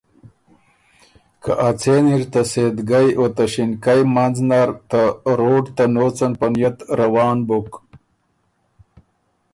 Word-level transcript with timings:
که 1.43 1.51
ا 1.67 1.69
څېن 1.79 2.05
اِر 2.13 2.23
ته 2.31 2.41
سېدګئ 2.51 3.09
او 3.19 3.25
ته 3.35 3.45
ݭِنکئ 3.51 4.01
منځ 4.15 4.37
نر 4.49 4.69
ته 4.89 5.01
روډ 5.39 5.65
ته 5.77 5.83
نوڅن 5.93 6.31
په 6.39 6.47
نيت 6.53 6.77
روان 6.99 7.37
بُک۔ 7.47 7.69